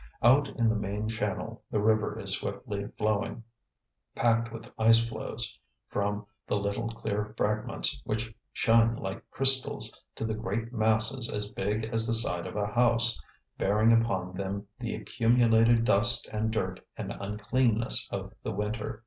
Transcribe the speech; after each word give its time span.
Out 0.23 0.47
in 0.47 0.67
the 0.67 0.73
main 0.75 1.07
channel 1.07 1.61
the 1.69 1.79
river 1.79 2.17
is 2.17 2.31
swiftly 2.33 2.87
flowing, 2.97 3.43
packed 4.15 4.51
with 4.51 4.73
ice 4.75 5.05
floes, 5.05 5.59
from 5.89 6.25
the 6.47 6.57
little 6.57 6.89
clear 6.89 7.35
fragments 7.37 8.01
which 8.03 8.33
shine 8.51 8.95
like 8.95 9.29
crystals, 9.29 10.01
to 10.15 10.25
the 10.25 10.33
great 10.33 10.73
masses 10.73 11.31
as 11.31 11.49
big 11.49 11.85
as 11.85 12.07
the 12.07 12.15
side 12.15 12.47
of 12.47 12.55
a 12.55 12.65
house, 12.73 13.21
bearing 13.59 13.91
upon 13.93 14.33
them 14.33 14.65
the 14.79 14.95
accumulated 14.95 15.85
dust 15.85 16.27
and 16.29 16.49
dirt 16.49 16.79
and 16.97 17.11
uncleanness 17.19 18.07
of 18.09 18.33
the 18.41 18.49
winter. 18.51 18.99